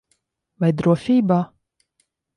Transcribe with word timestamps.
Vai 0.63 0.71
drošībā? 0.81 1.39